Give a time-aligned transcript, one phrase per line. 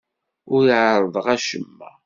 [0.53, 1.89] Ur ɛerrḍeɣ acemma.